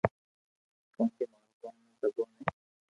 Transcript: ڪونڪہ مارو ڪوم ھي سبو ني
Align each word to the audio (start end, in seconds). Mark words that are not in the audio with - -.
ڪونڪہ 0.95 1.23
مارو 1.31 1.51
ڪوم 1.61 1.75
ھي 1.85 1.91
سبو 1.99 2.23
ني 2.31 2.41